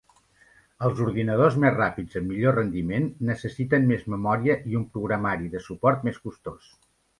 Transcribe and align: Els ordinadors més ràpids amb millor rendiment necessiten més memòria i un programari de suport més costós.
Els 0.85 1.01
ordinadors 1.07 1.57
més 1.63 1.75
ràpids 1.75 2.17
amb 2.21 2.31
millor 2.31 2.57
rendiment 2.61 3.05
necessiten 3.31 3.87
més 3.93 4.09
memòria 4.15 4.59
i 4.73 4.81
un 4.83 4.89
programari 4.97 5.55
de 5.55 5.65
suport 5.69 6.11
més 6.11 6.21
costós. 6.27 6.69